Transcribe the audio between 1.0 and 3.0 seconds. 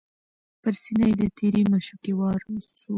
یې د تیرې مشوکي وار سو